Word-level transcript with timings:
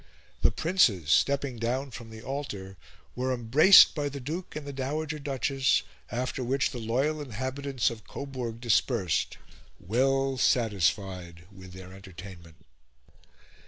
The 0.41 0.49
Princes, 0.49 1.11
stepping 1.11 1.57
down 1.59 1.91
from 1.91 2.09
the 2.09 2.23
altar, 2.23 2.75
were 3.15 3.31
embraced 3.31 3.93
by 3.93 4.09
the 4.09 4.19
Duke 4.19 4.55
and 4.55 4.65
the 4.65 4.73
Dowager 4.73 5.19
Duchess; 5.19 5.83
after 6.09 6.43
which 6.43 6.71
the 6.71 6.79
loyal 6.79 7.21
inhabitants 7.21 7.91
of 7.91 8.07
Coburg 8.07 8.59
dispersed, 8.59 9.37
well 9.79 10.39
satisfied 10.39 11.45
with 11.51 11.73
their 11.73 11.93
entertainment." 11.93 12.65